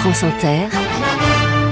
France 0.00 0.22
Inter, 0.22 0.66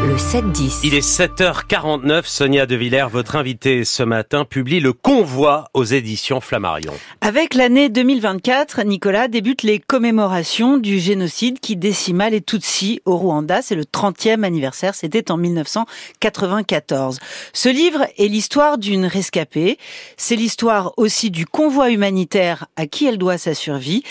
le 0.06 0.14
7-10. 0.16 0.80
Il 0.84 0.94
est 0.94 1.00
7h49. 1.00 2.26
Sonia 2.26 2.66
De 2.66 2.76
Villers, 2.76 3.06
votre 3.10 3.36
invitée 3.36 3.86
ce 3.86 4.02
matin, 4.02 4.44
publie 4.44 4.80
Le 4.80 4.92
Convoi 4.92 5.64
aux 5.72 5.84
éditions 5.84 6.42
Flammarion. 6.42 6.92
Avec 7.22 7.54
l'année 7.54 7.88
2024, 7.88 8.82
Nicolas 8.82 9.28
débute 9.28 9.62
les 9.62 9.78
commémorations 9.78 10.76
du 10.76 10.98
génocide 10.98 11.58
qui 11.58 11.76
décima 11.76 12.28
les 12.28 12.42
Tutsis 12.42 13.00
au 13.06 13.16
Rwanda. 13.16 13.62
C'est 13.62 13.74
le 13.74 13.84
30e 13.84 14.42
anniversaire. 14.42 14.94
C'était 14.94 15.30
en 15.30 15.38
1994. 15.38 17.20
Ce 17.54 17.70
livre 17.70 18.06
est 18.18 18.28
l'histoire 18.28 18.76
d'une 18.76 19.06
rescapée. 19.06 19.78
C'est 20.18 20.36
l'histoire 20.36 20.92
aussi 20.98 21.30
du 21.30 21.46
convoi 21.46 21.90
humanitaire 21.90 22.66
à 22.76 22.86
qui 22.86 23.06
elle 23.06 23.16
doit 23.16 23.38
sa 23.38 23.54
survie. 23.54 24.02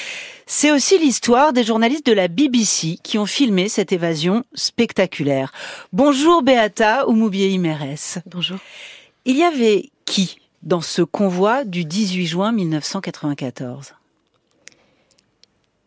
C'est 0.50 0.72
aussi 0.72 0.98
l'histoire 0.98 1.52
des 1.52 1.66
journalistes 1.66 2.06
de 2.06 2.14
la 2.14 2.30
BBC 2.30 3.00
qui 3.04 3.18
ont 3.18 3.26
filmé 3.26 3.68
cette 3.68 3.92
évasion 3.92 4.46
spectaculaire. 4.54 5.52
Bonjour 5.92 6.42
Beata 6.42 7.06
Oumoubiei 7.10 7.58
Mérès. 7.58 8.20
Bonjour. 8.28 8.58
Il 9.26 9.36
y 9.36 9.44
avait 9.44 9.90
qui 10.06 10.40
dans 10.64 10.80
ce 10.80 11.02
convoi 11.02 11.66
du 11.66 11.84
18 11.84 12.26
juin 12.28 12.54
1994 12.54 13.94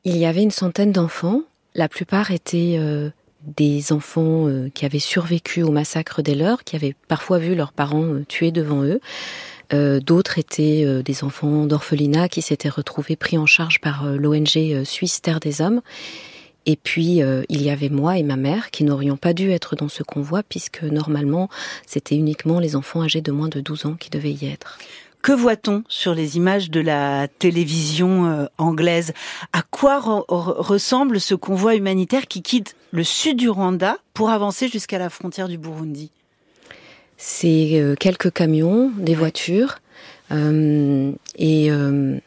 Il 0.04 0.18
y 0.18 0.27
avait 0.27 0.42
une 0.42 0.51
centaine 0.51 0.92
d'enfants. 0.92 1.40
La 1.74 1.88
plupart 1.88 2.30
étaient 2.30 2.77
euh, 2.79 3.09
des 3.42 3.95
enfants 3.95 4.46
euh, 4.46 4.68
qui 4.74 4.84
avaient 4.84 4.98
survécu 4.98 5.62
au 5.62 5.70
massacre 5.70 6.20
des 6.20 6.34
leurs, 6.34 6.65
qui 6.65 6.77
avaient 6.77 6.95
parfois 7.09 7.38
vu 7.38 7.54
leurs 7.54 7.73
parents 7.73 8.04
euh, 8.04 8.27
tués 8.29 8.52
devant 8.52 8.82
eux. 8.84 9.01
Euh, 9.73 10.01
d'autres 10.01 10.38
étaient 10.38 10.84
euh, 10.84 11.02
des 11.02 11.23
enfants 11.23 11.66
d'orphelinat 11.66 12.29
qui 12.29 12.42
s'étaient 12.42 12.69
retrouvés 12.69 13.16
pris 13.16 13.38
en 13.38 13.47
charge 13.47 13.80
par 13.80 14.05
euh, 14.05 14.16
l'ONG 14.16 14.84
suisse 14.84 15.23
Terre 15.23 15.41
des 15.41 15.62
Hommes. 15.62 15.80
Et 16.66 16.77
puis, 16.77 17.23
il 17.48 17.62
y 17.62 17.70
avait 17.70 17.88
moi 17.88 18.19
et 18.19 18.23
ma 18.23 18.37
mère 18.37 18.70
qui 18.70 18.84
n'aurions 18.84 19.16
pas 19.16 19.33
dû 19.33 19.51
être 19.51 19.77
dans 19.77 19.88
ce 19.88 20.02
convoi 20.02 20.43
puisque 20.43 20.82
normalement, 20.82 21.48
c'était 21.87 22.15
uniquement 22.15 22.60
les 22.60 22.76
enfants 22.76 23.02
âgés 23.02 23.23
de 23.23 23.32
moins 23.32 23.48
de 23.48 23.60
12 23.60 23.87
ans 23.87 23.95
qui 23.98 24.10
devaient 24.10 24.35
y 24.35 24.46
être. 24.46 24.79
Que 25.23 25.32
voit-on 25.32 25.85
sur 25.88 26.15
les 26.15 26.37
images 26.37 26.71
de 26.71 26.80
la 26.80 27.29
télévision 27.29 28.46
anglaise? 28.59 29.15
À 29.54 29.63
quoi 29.63 30.01
ressemble 30.29 31.18
ce 31.18 31.35
convoi 31.35 31.76
humanitaire 31.76 32.26
qui 32.26 32.43
quitte 32.43 32.76
le 32.91 33.04
sud 33.04 33.38
du 33.38 33.48
Rwanda 33.48 33.96
pour 34.13 34.29
avancer 34.29 34.68
jusqu'à 34.68 34.98
la 34.98 35.09
frontière 35.09 35.48
du 35.48 35.57
Burundi? 35.57 36.10
C'est 37.21 37.73
euh, 37.74 37.95
quelques 37.96 38.32
camions, 38.32 38.90
des 38.96 39.15
voitures, 39.15 39.76
euh, 40.32 41.13
et, 41.37 41.71
euh, 41.71 42.18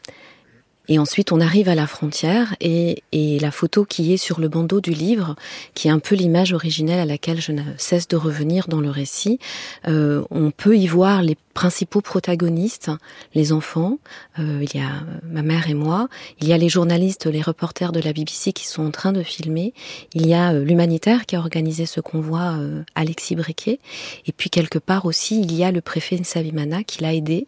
et 0.86 1.00
ensuite 1.00 1.32
on 1.32 1.40
arrive 1.40 1.68
à 1.68 1.74
la 1.74 1.88
frontière 1.88 2.54
et, 2.60 3.02
et, 3.10 3.40
la 3.40 3.50
photo 3.50 3.84
qui 3.84 4.12
est 4.12 4.18
sur 4.18 4.38
le 4.38 4.46
bandeau 4.46 4.80
du 4.80 4.92
livre, 4.92 5.34
qui 5.74 5.88
est 5.88 5.90
un 5.90 5.98
peu 5.98 6.14
l'image 6.14 6.52
originelle 6.52 7.00
à 7.00 7.06
laquelle 7.06 7.40
je 7.40 7.50
ne 7.50 7.62
cesse 7.76 8.06
de 8.06 8.16
revenir 8.16 8.68
dans 8.68 8.80
le 8.80 8.90
récit, 8.90 9.40
on 9.84 10.52
peut 10.56 10.76
y 10.76 10.86
voir 10.86 11.22
les 11.22 11.36
principaux 11.54 12.00
protagonistes, 12.00 12.90
les 13.34 13.52
enfants, 13.52 13.98
euh, 14.38 14.62
il 14.62 14.78
y 14.78 14.82
a 14.82 14.90
ma 15.22 15.42
mère 15.42 15.70
et 15.70 15.74
moi, 15.74 16.08
il 16.40 16.48
y 16.48 16.52
a 16.52 16.58
les 16.58 16.68
journalistes, 16.68 17.26
les 17.26 17.40
reporters 17.40 17.92
de 17.92 18.00
la 18.00 18.12
BBC 18.12 18.52
qui 18.52 18.66
sont 18.66 18.84
en 18.84 18.90
train 18.90 19.12
de 19.12 19.22
filmer, 19.22 19.72
il 20.12 20.26
y 20.26 20.34
a 20.34 20.52
euh, 20.52 20.64
l'humanitaire 20.64 21.26
qui 21.26 21.36
a 21.36 21.38
organisé 21.38 21.86
ce 21.86 22.00
convoi, 22.00 22.56
euh, 22.58 22.82
Alexis 22.94 23.36
Briquet, 23.36 23.78
et 24.26 24.32
puis 24.32 24.50
quelque 24.50 24.78
part 24.78 25.06
aussi 25.06 25.40
il 25.40 25.54
y 25.54 25.64
a 25.64 25.70
le 25.70 25.80
préfet 25.80 26.16
Nsavimana 26.16 26.82
qui 26.82 27.02
l'a 27.02 27.14
aidé, 27.14 27.46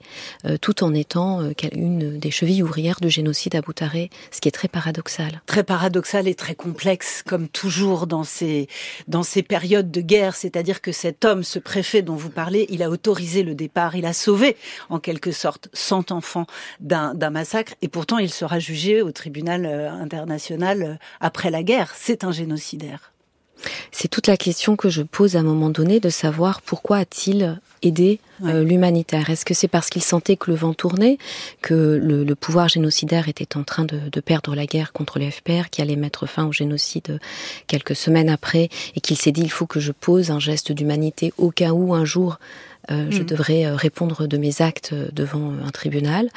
tout 0.61 0.85
en 0.85 0.95
étant 0.95 1.41
une 1.75 2.19
des 2.19 2.31
chevilles 2.31 2.63
ouvrières 2.63 3.01
du 3.01 3.11
génocide 3.11 3.57
à 3.57 3.61
Boutaré, 3.61 4.11
ce 4.31 4.41
qui 4.41 4.49
est 4.49 4.53
très 4.53 4.69
paradoxal. 4.69 5.43
Très 5.47 5.65
paradoxal 5.65 6.29
et 6.29 6.35
très 6.35 6.55
complexe, 6.55 7.23
comme 7.27 7.49
toujours 7.49 8.07
dans 8.07 8.23
ces, 8.23 8.69
dans 9.09 9.23
ces 9.23 9.43
périodes 9.43 9.91
de 9.91 10.01
guerre, 10.01 10.37
c'est-à-dire 10.37 10.81
que 10.81 10.93
cet 10.93 11.25
homme, 11.25 11.43
ce 11.43 11.59
préfet 11.59 12.03
dont 12.03 12.15
vous 12.15 12.31
parlez, 12.31 12.67
il 12.71 12.83
a 12.83 12.91
autorisé 12.91 13.43
le 13.43 13.55
départ 13.55 13.96
il 13.97 14.07
a 14.07 14.13
sauvé 14.13 14.57
en 14.89 14.99
quelque 14.99 15.33
sorte 15.33 15.69
100 15.73 16.13
enfants 16.13 16.47
d'un 16.81 17.31
massacre 17.31 17.75
et 17.83 17.89
pourtant 17.89 18.19
il 18.19 18.31
sera 18.31 18.59
jugé 18.59 19.03
au 19.03 19.13
tribunal 19.13 19.67
euh, 19.67 19.91
international 19.91 20.83
euh, 20.83 20.95
après 21.21 21.51
la 21.51 21.63
guerre. 21.63 21.95
C'est 21.97 22.25
un 22.25 22.33
génocidaire. 22.33 23.13
C'est 23.91 24.09
toute 24.09 24.27
la 24.27 24.37
question 24.37 24.77
que 24.77 24.91
je 24.91 25.03
pose 25.03 25.37
à 25.37 25.41
un 25.41 25.43
moment 25.43 25.71
donné 25.71 26.01
de 26.01 26.11
savoir 26.11 26.61
pourquoi 26.61 26.99
a-t-il 26.99 27.59
aidé 27.83 28.21
euh, 28.45 28.63
l'humanitaire 28.63 29.31
Est-ce 29.31 29.45
que 29.45 29.55
c'est 29.55 29.69
parce 29.69 29.89
qu'il 29.89 30.03
sentait 30.03 30.37
que 30.37 30.51
le 30.51 30.57
vent 30.57 30.75
tournait, 30.75 31.19
que 31.63 31.75
le, 31.75 32.25
le 32.25 32.35
pouvoir 32.35 32.69
génocidaire 32.69 33.29
était 33.29 33.57
en 33.57 33.65
train 33.65 33.85
de, 33.85 33.99
de, 34.11 34.21
perdre 34.21 34.55
la 34.55 34.67
guerre 34.67 34.93
contre 34.93 35.19
les 35.19 35.31
FPR, 35.31 35.71
qui 35.71 35.83
allait 35.83 35.97
mettre 35.97 36.27
fin 36.27 36.45
au 36.47 36.53
génocide 36.53 37.19
quelques 37.67 37.97
semaines 37.97 38.29
après, 38.29 38.69
et 38.95 39.01
qu'il 39.01 39.17
s'est 39.17 39.33
dit 39.33 39.43
il 39.43 39.51
faut 39.51 39.67
que 39.67 39.81
je 39.81 39.93
pose 39.93 40.31
un 40.31 40.41
geste 40.41 40.73
d'humanité 40.73 41.33
au 41.39 41.51
cas 41.51 41.71
où 41.71 41.95
un 41.95 42.05
jour 42.05 42.39
euh, 42.91 43.07
je 43.11 43.23
mm. 43.23 43.27
devrais 43.27 43.67
euh, 43.67 43.77
répondre 43.77 44.27
de 44.27 44.37
mes 44.37 44.63
actes 44.63 44.95
devant 45.13 45.53
un 45.65 45.71
tribunal. 45.71 46.29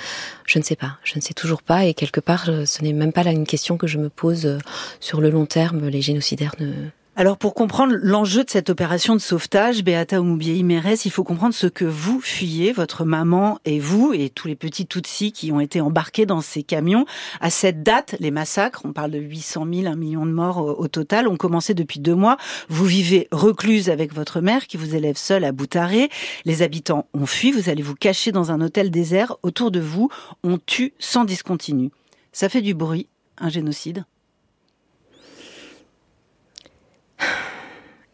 Je 0.46 0.60
ne 0.60 0.64
sais 0.64 0.76
pas, 0.76 0.98
je 1.04 1.16
ne 1.16 1.22
sais 1.22 1.34
toujours 1.34 1.62
pas, 1.62 1.86
et 1.86 1.94
quelque 1.94 2.20
part, 2.20 2.46
ce 2.46 2.84
n'est 2.84 2.94
même 2.94 3.14
pas 3.14 3.24
là 3.24 3.32
une 3.32 3.46
question 3.46 3.78
que 3.78 3.88
je 3.88 3.98
me 3.98 4.10
pose 4.10 4.58
sur 5.00 5.22
le 5.22 5.30
long 5.30 5.46
terme. 5.46 5.88
Les 5.88 6.02
génocidaires 6.02 6.56
ne, 6.60 6.72
alors 7.20 7.36
pour 7.36 7.54
comprendre 7.54 7.96
l'enjeu 8.02 8.46
de 8.46 8.50
cette 8.50 8.70
opération 8.70 9.14
de 9.14 9.20
sauvetage, 9.20 9.84
Beata 9.84 10.22
Oumoubiei 10.22 10.64
Mérès, 10.64 11.04
il 11.04 11.12
faut 11.12 11.26
comprendre 11.26 11.54
ce 11.54 11.68
que 11.68 11.84
vous 11.84 12.22
fuyez, 12.22 12.72
votre 12.72 13.04
maman 13.04 13.60
et 13.66 13.78
vous, 13.78 14.14
et 14.14 14.30
tous 14.30 14.48
les 14.48 14.56
petits 14.56 14.88
Tutsis 14.88 15.34
qui 15.34 15.52
ont 15.52 15.60
été 15.60 15.82
embarqués 15.82 16.26
dans 16.26 16.40
ces 16.40 16.64
camions. 16.64 17.06
À 17.42 17.50
cette 17.50 17.84
date, 17.84 18.16
les 18.22 18.32
massacres, 18.32 18.84
on 18.86 18.94
parle 18.94 19.12
de 19.12 19.20
800 19.20 19.68
000, 19.70 19.88
1 19.88 19.98
million 19.98 20.26
de 20.26 20.32
morts 20.32 20.80
au, 20.80 20.88
total, 20.88 21.28
ont 21.28 21.36
commencé 21.36 21.74
depuis 21.74 22.00
deux 22.00 22.16
mois. 22.16 22.38
Vous 22.70 22.86
vivez 22.86 23.28
recluse 23.34 23.90
avec 23.90 24.14
votre 24.14 24.40
mère 24.40 24.66
qui 24.68 24.78
vous 24.78 24.96
élève 24.96 25.18
seule 25.18 25.44
à 25.44 25.52
Boutaré. 25.52 26.10
Les 26.46 26.62
habitants 26.62 27.08
ont 27.14 27.26
fui, 27.26 27.52
vous 27.52 27.70
allez 27.70 27.84
vous 27.84 27.96
cacher 27.96 28.32
dans 28.32 28.52
un 28.52 28.62
hôtel 28.62 28.92
désert. 28.92 29.36
Autour 29.44 29.72
de 29.72 29.80
vous, 29.80 30.10
on 30.44 30.58
tue 30.58 30.94
sans 31.00 31.26
discontinu. 31.26 31.92
Ça 32.32 32.50
fait 32.50 32.62
du 32.62 32.74
bruit, 32.74 33.08
un 33.38 33.50
génocide 33.50 34.06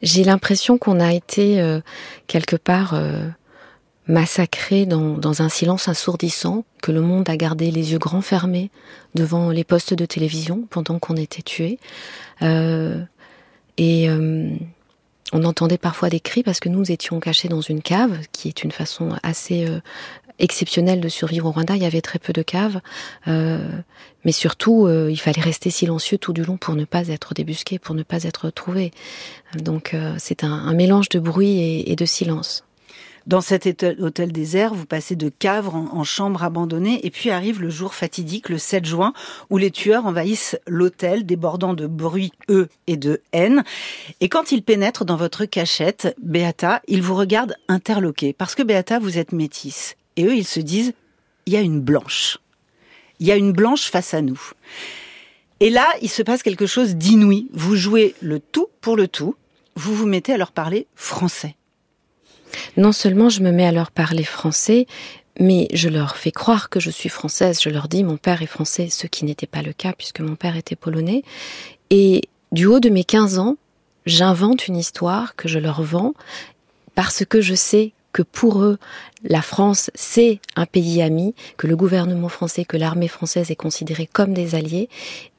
J'ai 0.02 0.24
l'impression 0.24 0.78
qu'on 0.78 1.00
a 1.00 1.14
été 1.14 1.60
euh, 1.62 1.80
quelque 2.28 2.56
part 2.56 2.94
euh, 2.94 3.28
massacré 4.08 4.86
dans, 4.86 5.42
un 5.42 5.50
silence 5.50 5.88
assourdissant, 5.88 6.64
que 6.82 6.92
le 6.92 7.02
monde 7.02 7.30
a 7.30 7.38
gardé 7.38 7.72
les 7.72 7.92
yeux 7.92 7.98
grands 7.98 8.22
fermés 8.22 8.70
devant 9.16 9.50
les 9.50 9.64
postes 9.64 9.94
de 9.94 10.06
télévision 10.06 10.68
pendant 10.70 11.00
qu'on 11.00 11.16
était 11.16 11.42
tués. 11.42 11.80
Euh, 12.42 13.02
et 13.78 14.10
euh, 14.10 14.50
on 15.34 15.44
entendait 15.44 15.78
parfois 15.78 16.10
des 16.10 16.20
cris 16.20 16.44
parce 16.44 16.60
que 16.60 16.70
nous 16.70 16.92
étions 16.92 17.20
cachés 17.20 17.48
dans 17.48 17.62
une 17.62 17.82
cave, 17.82 18.20
qui 18.32 18.48
est 18.48 18.64
une 18.64 18.72
façon 18.72 19.10
assez 19.24 19.68
euh, 19.68 19.80
exceptionnelle 20.38 21.02
de 21.02 21.10
survivre 21.10 21.48
au 21.48 21.52
Rwanda. 21.52 21.76
Il 21.76 21.82
y 21.82 21.86
avait 21.86 22.02
très 22.02 22.20
peu 22.20 22.32
de 22.32 22.44
caves, 22.44 22.80
euh, 23.28 23.68
mais 24.24 24.32
surtout, 24.32 24.86
euh, 24.86 25.10
il 25.12 25.20
fallait 25.20 25.42
rester 25.42 25.70
silencieux 25.72 26.18
tout 26.18 26.34
du 26.34 26.44
long 26.44 26.58
pour 26.58 26.76
ne 26.76 26.86
pas 26.86 27.08
être 27.08 27.34
débusqué, 27.34 27.80
pour 27.80 27.96
ne 27.96 28.04
pas 28.04 28.24
être 28.24 28.50
trouvé. 28.50 28.92
Donc, 29.56 29.96
c'est 30.18 30.44
un, 30.44 30.74
mélange 30.74 31.10
de 31.10 31.20
bruit 31.20 31.84
et 31.86 31.96
de 31.96 32.06
silence. 32.06 32.64
Dans 33.28 33.42
cet 33.42 33.66
hôtel 34.00 34.32
désert, 34.32 34.76
vous 34.76 34.86
passez 34.86 35.16
de 35.16 35.30
cave 35.30 35.70
en, 35.70 35.98
en, 35.98 36.04
chambre 36.04 36.44
abandonnée 36.44 37.04
et 37.06 37.10
puis 37.10 37.32
arrive 37.32 37.60
le 37.60 37.72
jour 37.72 37.96
fatidique, 37.96 38.50
le 38.50 38.60
7 38.60 38.86
juin, 38.86 39.14
où 39.50 39.58
les 39.58 39.72
tueurs 39.72 40.06
envahissent 40.06 40.58
l'hôtel, 40.68 41.26
débordant 41.26 41.74
de 41.74 41.88
bruit, 41.88 42.32
eux, 42.50 42.70
et 42.86 42.98
de 42.98 43.22
haine. 43.34 43.64
Et 44.22 44.30
quand 44.30 44.52
ils 44.52 44.62
pénètrent 44.62 45.06
dans 45.06 45.16
votre 45.16 45.46
cachette, 45.46 46.16
Beata, 46.22 46.84
ils 46.88 47.02
vous 47.02 47.16
regardent 47.16 47.56
interloqués. 47.68 48.34
Parce 48.34 48.54
que 48.54 48.62
Beata, 48.62 49.00
vous 49.00 49.18
êtes 49.18 49.32
métisse. 49.32 49.96
Et 50.18 50.26
eux, 50.26 50.36
ils 50.36 50.46
se 50.46 50.60
disent, 50.60 50.94
il 51.48 51.54
y 51.54 51.58
a 51.58 51.62
une 51.62 51.82
blanche. 51.82 52.38
Il 53.20 53.26
y 53.26 53.32
a 53.32 53.36
une 53.38 53.54
blanche 53.54 53.90
face 53.90 54.14
à 54.14 54.22
nous. 54.22 54.40
Et 55.62 55.72
là, 55.72 55.88
il 56.04 56.10
se 56.10 56.22
passe 56.22 56.44
quelque 56.44 56.68
chose 56.68 56.96
d'inouï. 56.96 57.48
Vous 57.54 57.76
jouez 57.76 58.14
le 58.22 58.40
tout 58.40 58.68
pour 58.82 58.96
le 58.96 59.08
tout. 59.08 59.36
Vous 59.76 59.96
vous 59.96 60.06
mettez 60.06 60.34
à 60.34 60.38
leur 60.38 60.52
parler 60.52 60.86
français. 60.96 61.56
Non 62.78 62.92
seulement 62.92 63.30
je 63.30 63.42
me 63.42 63.52
mets 63.52 63.66
à 63.66 63.72
leur 63.72 63.92
parler 63.92 64.24
français, 64.24 64.88
mais 65.40 65.68
je 65.74 65.90
leur 65.90 66.16
fais 66.16 66.32
croire 66.32 66.70
que 66.70 66.80
je 66.80 66.90
suis 66.90 67.10
française. 67.10 67.62
Je 67.62 67.70
leur 67.70 67.88
dis 67.88 68.04
mon 68.04 68.18
père 68.18 68.42
est 68.42 68.48
français, 68.48 68.90
ce 68.90 69.08
qui 69.08 69.26
n'était 69.26 69.48
pas 69.48 69.62
le 69.62 69.74
cas 69.74 69.94
puisque 69.94 70.22
mon 70.22 70.36
père 70.36 70.56
était 70.56 70.76
polonais. 70.76 71.24
Et 71.90 72.24
du 72.52 72.66
haut 72.66 72.80
de 72.80 72.90
mes 72.90 73.04
15 73.04 73.40
ans, 73.40 73.58
j'invente 74.06 74.68
une 74.68 74.78
histoire 74.78 75.36
que 75.36 75.48
je 75.48 75.60
leur 75.60 75.82
vends 75.82 76.14
parce 76.96 77.26
que 77.26 77.42
je 77.42 77.56
sais 77.56 77.92
que 78.14 78.22
pour 78.22 78.62
eux, 78.62 78.78
la 79.26 79.42
France, 79.42 79.92
c'est 79.94 80.40
un 80.56 80.66
pays 80.66 81.02
ami, 81.02 81.36
que 81.58 81.68
le 81.68 81.76
gouvernement 81.76 82.30
français, 82.30 82.64
que 82.64 82.78
l'armée 82.78 83.10
française 83.10 83.52
est 83.52 83.58
considérée 83.58 84.08
comme 84.08 84.34
des 84.34 84.56
alliés. 84.56 84.88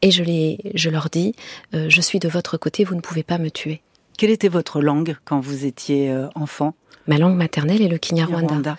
Et 0.03 0.11
je, 0.11 0.23
les, 0.23 0.59
leur 0.91 1.09
dis, 1.09 1.35
euh, 1.75 1.87
je 1.89 2.01
suis 2.03 2.19
de 2.19 2.29
votre 2.29 2.59
côté, 2.59 2.85
vous 2.85 2.95
ne 2.95 3.01
pouvez 3.01 3.23
pas 3.23 3.39
me 3.39 3.51
tuer. 3.51 3.81
Quelle 4.17 4.31
était 4.31 4.49
votre 4.49 4.81
langue 4.81 5.17
quand 5.25 5.41
vous 5.41 5.65
étiez 5.65 6.11
euh, 6.11 6.29
enfant? 6.35 6.75
Ma 7.07 7.19
langue 7.19 7.37
maternelle 7.37 7.83
est 7.83 7.89
le 7.89 7.99
Kinyarwanda. 7.99 8.77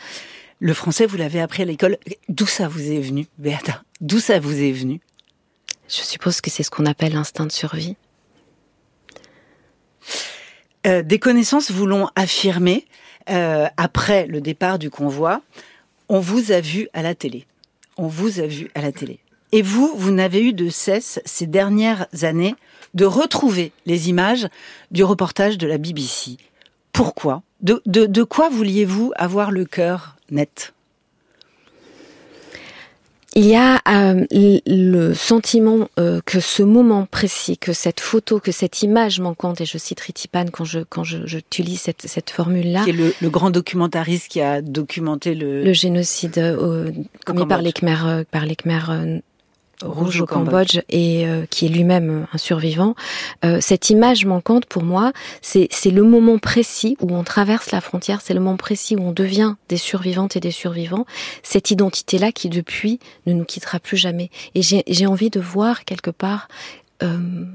Le 0.60 0.74
français, 0.74 1.06
vous 1.06 1.18
l'avez 1.18 1.40
appris 1.40 1.62
à 1.62 1.66
l'école. 1.66 1.98
D'où 2.30 2.48
ça 2.48 2.68
vous 2.68 2.92
est 2.92 3.00
venu, 3.00 3.28
Beata 3.38 3.84
D'où 4.02 4.20
ça 4.20 4.40
vous 4.40 4.60
est 4.62 4.72
venu? 4.72 5.00
Je 5.88 6.02
suppose 6.02 6.42
que 6.42 6.50
c'est 6.50 6.64
ce 6.64 6.72
qu'on 6.72 6.86
appelle 6.86 7.14
l'instinct 7.14 7.46
de 7.46 7.52
survie. 7.52 7.96
Euh, 10.86 11.04
des 11.04 11.20
connaissances 11.20 11.72
vous 11.72 11.86
l'ont 11.86 12.10
affirmé 12.16 12.86
euh, 13.30 13.68
après 13.78 14.26
le 14.26 14.42
départ 14.42 14.80
du 14.80 14.90
convoi. 14.90 15.42
On 16.10 16.20
vous 16.20 16.52
a 16.52 16.60
vu 16.60 16.90
à 16.94 17.02
la 17.02 17.14
télé. 17.14 17.46
On 17.98 18.08
vous 18.08 18.40
a 18.40 18.48
vu 18.48 18.70
à 18.74 18.82
la 18.82 18.92
télé. 18.92 19.20
Et 19.52 19.62
vous, 19.62 19.94
vous 19.96 20.12
n'avez 20.12 20.42
eu 20.42 20.54
de 20.54 20.70
cesse 20.70 21.22
ces 21.26 21.48
dernières 21.48 22.08
années 22.24 22.56
de 22.94 23.06
retrouver 23.06 23.72
les 23.86 24.10
images 24.10 24.48
du 24.92 25.04
reportage 25.04 25.58
de 25.58 25.68
la 25.68 25.78
BBC. 25.78 26.38
Pourquoi? 26.92 27.44
De, 27.62 27.82
de, 27.86 28.06
de 28.06 28.24
quoi 28.24 28.50
vouliez-vous 28.50 29.14
avoir 29.16 29.52
le 29.52 29.66
cœur 29.66 30.16
net? 30.32 30.74
Il 33.36 33.46
y 33.46 33.56
a 33.56 33.80
euh, 33.88 34.26
le 34.32 35.14
sentiment 35.14 35.90
euh, 36.00 36.22
que 36.26 36.40
ce 36.40 36.64
moment 36.64 37.06
précis, 37.06 37.56
que 37.56 37.72
cette 37.72 38.00
photo, 38.00 38.40
que 38.40 38.52
cette 38.52 38.82
image 38.82 39.20
manquante, 39.20 39.62
et 39.62 39.66
je 39.66 39.78
cite 39.78 40.00
Ritipan 40.00 40.46
quand 40.52 40.66
je 40.66 40.80
quand 40.80 41.04
je, 41.04 41.20
j'utilise 41.28 41.82
cette, 41.82 42.08
cette 42.08 42.32
formule-là, 42.32 42.84
qui 42.84 42.90
est 42.90 42.94
le, 42.94 43.14
le, 43.22 43.30
grand 43.30 43.52
documentariste 43.52 44.30
qui 44.30 44.42
a 44.42 44.64
documenté 44.64 45.36
le, 45.36 45.64
le 45.64 45.74
génocide 45.74 46.40
euh, 46.40 46.92
commis 47.28 47.46
par 47.46 47.62
les 47.62 47.74
Khmers, 47.74 48.08
euh, 48.08 48.24
par 48.32 48.48
les 48.48 48.56
Khmers 48.56 48.90
euh, 48.90 49.20
Rouge 49.84 50.22
au 50.22 50.26
Cambodge, 50.26 50.80
et 50.90 51.28
euh, 51.28 51.46
qui 51.50 51.66
est 51.66 51.70
lui-même 51.70 52.26
un 52.34 52.38
survivant. 52.38 52.96
Euh, 53.46 53.60
cette 53.62 53.90
image 53.90 54.26
manquante 54.26 54.66
pour 54.66 54.84
moi, 54.84 55.14
c'est 55.42 55.70
le 55.86 56.04
moment 56.04 56.40
précis 56.40 56.98
où 57.00 57.16
on 57.16 57.24
traverse 57.24 57.72
la 57.72 57.82
frontière, 57.82 58.22
c'est 58.22 58.34
le 58.34 58.40
moment 58.40 58.58
précis 58.58 58.96
où 58.96 59.02
on 59.02 59.12
devient 59.12 59.56
des 59.70 59.78
survivantes 59.78 60.36
et 60.36 60.40
des 60.40 60.52
survivants. 60.52 61.06
Cette 61.44 61.70
identité-là 61.70 62.32
qui 62.32 62.50
depuis 62.50 63.00
ne 63.28 63.34
nous 63.34 63.46
quittera 63.46 63.80
plus 63.80 63.98
jamais. 63.98 64.32
Et 64.56 64.62
j'ai 64.62 65.06
envie 65.06 65.30
de 65.30 65.40
voir 65.40 65.86
quelque 65.86 66.12
part 66.12 66.48
euh, 67.04 67.46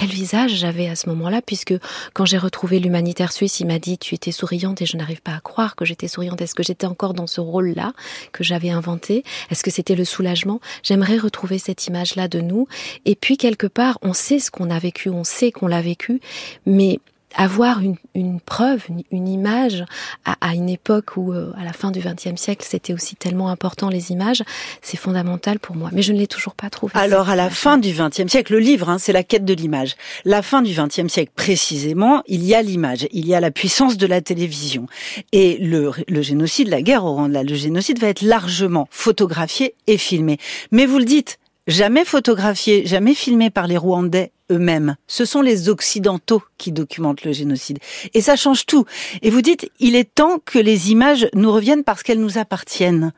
quel 0.00 0.08
visage 0.08 0.54
j'avais 0.54 0.88
à 0.88 0.96
ce 0.96 1.10
moment-là, 1.10 1.42
puisque 1.42 1.74
quand 2.14 2.24
j'ai 2.24 2.38
retrouvé 2.38 2.78
l'humanitaire 2.78 3.32
suisse, 3.32 3.60
il 3.60 3.66
m'a 3.66 3.78
dit 3.78 3.98
tu 3.98 4.14
étais 4.14 4.32
souriante 4.32 4.80
et 4.80 4.86
je 4.86 4.96
n'arrive 4.96 5.20
pas 5.20 5.34
à 5.34 5.40
croire 5.40 5.76
que 5.76 5.84
j'étais 5.84 6.08
souriante. 6.08 6.40
Est-ce 6.40 6.54
que 6.54 6.62
j'étais 6.62 6.86
encore 6.86 7.12
dans 7.12 7.26
ce 7.26 7.42
rôle-là 7.42 7.92
que 8.32 8.42
j'avais 8.42 8.70
inventé? 8.70 9.24
Est-ce 9.50 9.62
que 9.62 9.70
c'était 9.70 9.96
le 9.96 10.06
soulagement 10.06 10.62
J'aimerais 10.82 11.18
retrouver 11.18 11.58
cette 11.58 11.86
image-là 11.86 12.28
de 12.28 12.40
nous. 12.40 12.66
Et 13.04 13.14
puis 13.14 13.36
quelque 13.36 13.66
part, 13.66 13.98
on 14.00 14.14
sait 14.14 14.38
ce 14.38 14.50
qu'on 14.50 14.70
a 14.70 14.78
vécu, 14.78 15.10
on 15.10 15.22
sait 15.22 15.52
qu'on 15.52 15.66
l'a 15.66 15.82
vécu, 15.82 16.22
mais 16.64 16.98
avoir 17.36 17.80
une, 17.80 17.96
une 18.14 18.40
preuve, 18.40 18.84
une, 18.88 19.02
une 19.10 19.28
image 19.28 19.84
à, 20.24 20.36
à, 20.40 20.54
une 20.54 20.68
époque 20.68 21.16
où, 21.16 21.32
euh, 21.32 21.52
à 21.56 21.64
la 21.64 21.72
fin 21.72 21.90
du 21.90 22.00
XXe 22.00 22.40
siècle, 22.40 22.66
c'était 22.68 22.92
aussi 22.92 23.16
tellement 23.16 23.48
important 23.48 23.88
les 23.88 24.10
images, 24.10 24.42
c'est 24.82 24.96
fondamental 24.96 25.58
pour 25.58 25.76
moi. 25.76 25.90
Mais 25.92 26.02
je 26.02 26.12
ne 26.12 26.18
l'ai 26.18 26.26
toujours 26.26 26.54
pas 26.54 26.70
trouvé. 26.70 26.92
Alors, 26.96 27.30
à 27.30 27.36
la 27.36 27.50
fin 27.50 27.78
du 27.78 27.92
XXe 27.92 28.26
siècle, 28.28 28.52
le 28.52 28.58
livre, 28.58 28.88
hein, 28.88 28.98
c'est 28.98 29.12
la 29.12 29.22
quête 29.22 29.44
de 29.44 29.54
l'image. 29.54 29.96
La 30.24 30.42
fin 30.42 30.62
du 30.62 30.72
XXe 30.72 31.12
siècle, 31.12 31.32
précisément, 31.34 32.22
il 32.26 32.44
y 32.44 32.54
a 32.54 32.62
l'image, 32.62 33.06
il 33.12 33.26
y 33.26 33.34
a 33.34 33.40
la 33.40 33.50
puissance 33.50 33.96
de 33.96 34.06
la 34.06 34.20
télévision. 34.20 34.86
Et 35.32 35.58
le, 35.58 35.92
le 36.08 36.22
génocide, 36.22 36.68
la 36.68 36.82
guerre 36.82 37.04
au 37.04 37.14
Rwanda, 37.14 37.42
le 37.42 37.54
génocide 37.54 37.98
va 37.98 38.08
être 38.08 38.22
largement 38.22 38.88
photographié 38.90 39.74
et 39.86 39.98
filmé. 39.98 40.38
Mais 40.72 40.86
vous 40.86 40.98
le 40.98 41.04
dites, 41.04 41.38
jamais 41.66 42.04
photographié, 42.04 42.86
jamais 42.86 43.14
filmé 43.14 43.50
par 43.50 43.66
les 43.66 43.76
Rwandais 43.76 44.32
eux-mêmes. 44.50 44.96
Ce 45.06 45.24
sont 45.24 45.42
les 45.42 45.68
Occidentaux 45.68 46.42
qui 46.58 46.72
documentent 46.72 47.24
le 47.24 47.32
génocide. 47.32 47.78
Et 48.14 48.20
ça 48.20 48.36
change 48.36 48.66
tout. 48.66 48.84
Et 49.22 49.30
vous 49.30 49.42
dites, 49.42 49.70
il 49.78 49.96
est 49.96 50.14
temps 50.14 50.38
que 50.44 50.58
les 50.58 50.90
images 50.90 51.28
nous 51.34 51.52
reviennent 51.52 51.84
parce 51.84 52.02
qu'elles 52.02 52.20
nous 52.20 52.38
appartiennent. 52.38 53.12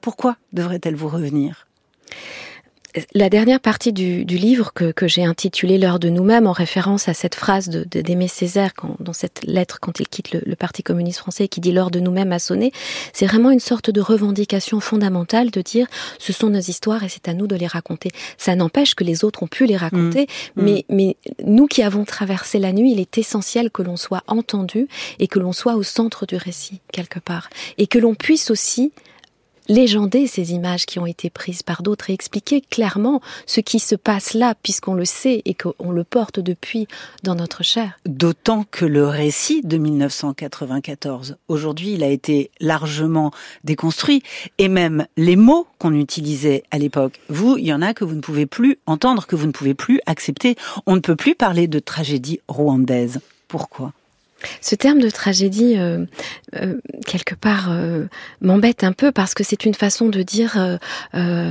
Pourquoi 0.00 0.36
devraient-elles 0.52 0.96
vous 0.96 1.08
revenir? 1.08 1.66
La 3.14 3.28
dernière 3.28 3.60
partie 3.60 3.92
du, 3.92 4.24
du 4.24 4.36
livre 4.36 4.72
que, 4.74 4.92
que 4.92 5.08
j'ai 5.08 5.24
intitulé 5.24 5.78
L'heure 5.78 5.98
de 5.98 6.08
nous-mêmes, 6.08 6.46
en 6.46 6.52
référence 6.52 7.08
à 7.08 7.14
cette 7.14 7.34
phrase 7.34 7.68
de, 7.68 7.84
d'Aimé 7.84 8.28
Césaire 8.28 8.74
quand, 8.74 8.96
dans 9.00 9.12
cette 9.12 9.42
lettre 9.44 9.78
quand 9.80 10.00
il 10.00 10.08
quitte 10.08 10.32
le, 10.32 10.40
le 10.44 10.56
Parti 10.56 10.82
communiste 10.82 11.18
français 11.18 11.48
qui 11.48 11.60
dit 11.60 11.72
L'heure 11.72 11.90
de 11.90 12.00
nous-mêmes 12.00 12.32
a 12.32 12.38
sonné, 12.38 12.72
c'est 13.12 13.26
vraiment 13.26 13.50
une 13.50 13.60
sorte 13.60 13.90
de 13.90 14.00
revendication 14.00 14.80
fondamentale 14.80 15.50
de 15.50 15.60
dire 15.60 15.86
ce 16.18 16.32
sont 16.32 16.50
nos 16.50 16.60
histoires 16.60 17.04
et 17.04 17.08
c'est 17.08 17.28
à 17.28 17.34
nous 17.34 17.46
de 17.46 17.56
les 17.56 17.66
raconter. 17.66 18.10
Ça 18.38 18.54
n'empêche 18.54 18.94
que 18.94 19.04
les 19.04 19.24
autres 19.24 19.42
ont 19.42 19.48
pu 19.48 19.66
les 19.66 19.76
raconter, 19.76 20.26
mmh. 20.56 20.62
mais, 20.62 20.84
mmh. 20.88 20.94
mais 20.94 21.16
nous 21.44 21.66
qui 21.66 21.82
avons 21.82 22.04
traversé 22.04 22.58
la 22.58 22.72
nuit, 22.72 22.92
il 22.92 23.00
est 23.00 23.18
essentiel 23.18 23.70
que 23.70 23.82
l'on 23.82 23.96
soit 23.96 24.22
entendu 24.26 24.88
et 25.18 25.28
que 25.28 25.38
l'on 25.38 25.52
soit 25.52 25.74
au 25.74 25.82
centre 25.82 26.26
du 26.26 26.36
récit 26.36 26.80
quelque 26.92 27.20
part 27.20 27.50
et 27.78 27.86
que 27.86 27.98
l'on 27.98 28.14
puisse 28.14 28.50
aussi 28.50 28.92
légender 29.68 30.26
ces 30.26 30.52
images 30.52 30.86
qui 30.86 30.98
ont 30.98 31.06
été 31.06 31.30
prises 31.30 31.62
par 31.62 31.82
d'autres 31.82 32.10
et 32.10 32.12
expliquer 32.12 32.60
clairement 32.60 33.20
ce 33.46 33.60
qui 33.60 33.78
se 33.78 33.94
passe 33.94 34.34
là, 34.34 34.54
puisqu'on 34.62 34.94
le 34.94 35.04
sait 35.04 35.42
et 35.44 35.54
qu'on 35.54 35.90
le 35.90 36.04
porte 36.04 36.40
depuis 36.40 36.86
dans 37.22 37.34
notre 37.34 37.62
chair. 37.62 37.98
D'autant 38.06 38.64
que 38.70 38.84
le 38.84 39.06
récit 39.06 39.62
de 39.62 39.76
1994, 39.76 41.36
aujourd'hui, 41.48 41.92
il 41.92 42.04
a 42.04 42.08
été 42.08 42.50
largement 42.60 43.30
déconstruit, 43.64 44.22
et 44.58 44.68
même 44.68 45.06
les 45.16 45.36
mots 45.36 45.66
qu'on 45.78 45.94
utilisait 45.94 46.62
à 46.70 46.78
l'époque, 46.78 47.20
vous, 47.28 47.56
il 47.58 47.66
y 47.66 47.72
en 47.72 47.82
a 47.82 47.94
que 47.94 48.04
vous 48.04 48.14
ne 48.14 48.20
pouvez 48.20 48.46
plus 48.46 48.78
entendre, 48.86 49.26
que 49.26 49.36
vous 49.36 49.46
ne 49.46 49.52
pouvez 49.52 49.74
plus 49.74 50.00
accepter. 50.06 50.56
On 50.86 50.94
ne 50.94 51.00
peut 51.00 51.16
plus 51.16 51.34
parler 51.34 51.68
de 51.68 51.78
tragédie 51.78 52.40
rwandaise. 52.48 53.20
Pourquoi? 53.48 53.92
Ce 54.60 54.74
terme 54.74 55.00
de 55.00 55.10
tragédie, 55.10 55.74
euh, 55.76 56.04
euh, 56.56 56.74
quelque 57.06 57.34
part, 57.34 57.68
euh, 57.70 58.04
m'embête 58.40 58.84
un 58.84 58.92
peu 58.92 59.12
parce 59.12 59.34
que 59.34 59.42
c'est 59.42 59.64
une 59.64 59.74
façon 59.74 60.08
de 60.08 60.22
dire 60.22 60.78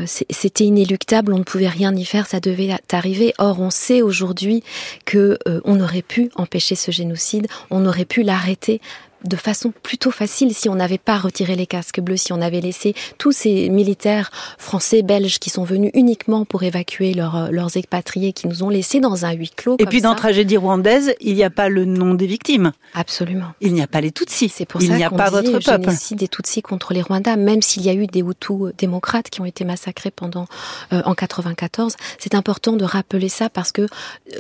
c'était 0.06 0.66
inéluctable, 0.66 1.34
on 1.34 1.40
ne 1.40 1.44
pouvait 1.44 1.68
rien 1.68 1.96
y 1.96 2.06
faire, 2.06 2.28
ça 2.28 2.40
devait 2.40 2.70
arriver. 2.92 3.34
Or, 3.38 3.60
on 3.60 3.70
sait 3.70 4.02
aujourd'hui 4.02 4.64
que 5.06 5.38
on 5.64 5.80
aurait 5.80 6.02
pu 6.02 6.30
empêcher 6.36 6.76
ce 6.76 6.92
génocide, 6.92 7.48
on 7.70 7.86
aurait 7.86 8.06
pu 8.06 8.24
l'arrêter 8.24 8.82
de 9.24 9.36
façon 9.36 9.74
plutôt 9.84 10.12
facile 10.12 10.54
si 10.54 10.70
on 10.70 10.76
n'avait 10.76 10.98
pas 10.98 11.18
retiré 11.18 11.56
les 11.56 11.66
casques 11.66 12.00
bleus, 12.00 12.18
si 12.18 12.34
on 12.34 12.42
avait 12.42 12.62
laissé 12.62 12.94
tous 13.18 13.32
ces 13.32 13.70
militaires 13.70 14.32
français, 14.58 15.02
belges 15.02 15.40
qui 15.40 15.50
sont 15.50 15.64
venus 15.64 15.92
uniquement 15.94 16.46
pour 16.46 16.64
évacuer 16.64 17.14
leurs, 17.14 17.52
leurs 17.52 17.78
expatriés, 17.78 18.34
qui 18.34 18.48
nous 18.48 18.64
ont 18.64 18.70
laissés 18.70 19.00
dans 19.00 19.26
un 19.26 19.32
huis 19.32 19.52
clos. 19.56 19.78
Et 19.80 19.86
puis 19.86 20.02
ça. 20.02 20.10
dans 20.10 20.16
tragédie 20.16 20.58
rwandaise, 20.58 21.16
il 21.22 21.36
n'y 21.36 21.44
a 21.44 21.50
pas 21.50 21.70
le 21.70 21.86
nom 21.86 22.14
des 22.14 22.28
victimes. 22.28 22.72
Absolument. 22.94 23.48
Il 23.62 23.74
n'y 23.74 23.82
a 23.82 23.88
pas 23.88 24.02
les 24.02 24.12
Tutsis. 24.12 24.50
C'est 24.50 24.66
pour 24.66 24.82
il 24.82 24.90
ça 24.90 24.98
n'y 24.98 25.04
a 25.04 25.10
qu'on 25.10 25.18
pas 25.18 25.30
dit 25.30 25.48
votre 25.48 25.60
peuple. 25.60 25.86
génocide 25.86 26.18
des 26.18 26.28
Tutsis 26.28 26.62
contre 26.62 26.94
les 26.94 27.02
Rwandais, 27.02 27.38
même 27.38 27.62
s'il 27.62 27.84
y 27.84 27.90
a 27.90 27.94
eu 27.94 28.08
des 28.08 28.22
Hutus 28.22 28.74
démocrates 28.78 29.30
qui 29.30 29.42
ont 29.42 29.46
été 29.46 29.66
massacrés 29.66 30.12
pendant 30.12 30.48
euh, 30.94 31.02
en 31.06 31.14
94. 31.14 31.96
C'est 32.20 32.36
important 32.36 32.74
de 32.74 32.86
rappeler 32.86 33.30
ça 33.30 33.50
parce 33.50 33.72
que 33.72 33.88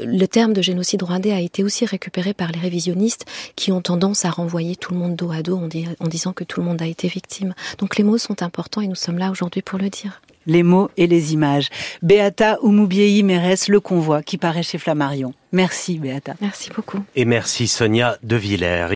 le 0.03 0.25
terme 0.25 0.53
de 0.53 0.61
génocide 0.61 1.03
rwandais 1.03 1.31
a 1.33 1.39
été 1.39 1.63
aussi 1.63 1.85
récupéré 1.85 2.33
par 2.33 2.51
les 2.51 2.59
révisionnistes 2.59 3.25
qui 3.55 3.71
ont 3.71 3.81
tendance 3.81 4.25
à 4.25 4.29
renvoyer 4.29 4.64
tout 4.75 4.93
le 4.93 4.99
monde 4.99 5.15
dos 5.15 5.31
à 5.31 5.41
dos 5.41 5.57
en, 5.57 5.67
di 5.67 5.87
en 5.99 6.07
disant 6.07 6.33
que 6.33 6.43
tout 6.43 6.59
le 6.59 6.65
monde 6.65 6.81
a 6.81 6.87
été 6.87 7.07
victime. 7.07 7.53
Donc 7.77 7.97
les 7.97 8.03
mots 8.03 8.17
sont 8.17 8.41
importants 8.41 8.81
et 8.81 8.87
nous 8.87 8.95
sommes 8.95 9.17
là 9.17 9.29
aujourd'hui 9.31 9.61
pour 9.61 9.79
le 9.79 9.89
dire 9.89 10.21
les 10.47 10.63
mots 10.63 10.89
et 10.97 11.07
les 11.07 11.33
images. 11.33 11.69
Beata 12.01 12.57
Oumoubiei 12.61 13.23
Mérès, 13.23 13.67
Le 13.67 13.79
Convoi, 13.79 14.23
qui 14.23 14.37
paraît 14.37 14.63
chez 14.63 14.77
Flammarion. 14.77 15.33
Merci 15.51 15.99
Beata. 15.99 16.35
Merci 16.41 16.69
beaucoup. 16.75 16.99
Et 17.15 17.25
merci 17.25 17.67
Sonia 17.67 18.17
De 18.23 18.35
Villers. 18.35 18.87